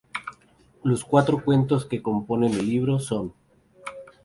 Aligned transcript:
Los 0.83 1.05
cuatro 1.05 1.43
cuentos 1.45 1.85
que 1.85 2.01
componen 2.01 2.55
el 2.55 2.65
libro 2.67 2.97
son 2.97 3.35